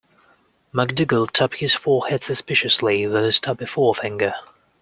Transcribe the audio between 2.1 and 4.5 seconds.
suspiciously with a stubby forefinger.